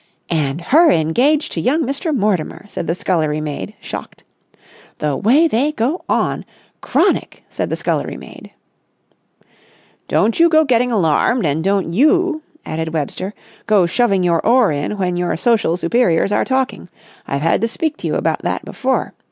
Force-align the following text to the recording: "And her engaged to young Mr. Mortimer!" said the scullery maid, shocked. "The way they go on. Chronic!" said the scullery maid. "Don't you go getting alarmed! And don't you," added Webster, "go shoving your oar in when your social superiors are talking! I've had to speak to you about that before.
"And 0.31 0.61
her 0.61 0.89
engaged 0.89 1.51
to 1.51 1.61
young 1.61 1.83
Mr. 1.83 2.11
Mortimer!" 2.11 2.65
said 2.67 2.87
the 2.87 2.95
scullery 2.95 3.39
maid, 3.39 3.75
shocked. 3.79 4.23
"The 4.97 5.15
way 5.15 5.47
they 5.47 5.73
go 5.73 6.03
on. 6.09 6.43
Chronic!" 6.81 7.43
said 7.51 7.69
the 7.69 7.75
scullery 7.75 8.17
maid. 8.17 8.49
"Don't 10.07 10.39
you 10.39 10.49
go 10.49 10.65
getting 10.65 10.91
alarmed! 10.91 11.45
And 11.45 11.63
don't 11.63 11.93
you," 11.93 12.41
added 12.65 12.95
Webster, 12.95 13.35
"go 13.67 13.85
shoving 13.85 14.23
your 14.23 14.43
oar 14.43 14.71
in 14.71 14.97
when 14.97 15.17
your 15.17 15.37
social 15.37 15.77
superiors 15.77 16.31
are 16.31 16.45
talking! 16.45 16.89
I've 17.27 17.43
had 17.43 17.61
to 17.61 17.67
speak 17.67 17.97
to 17.97 18.07
you 18.07 18.15
about 18.15 18.41
that 18.41 18.65
before. 18.65 19.13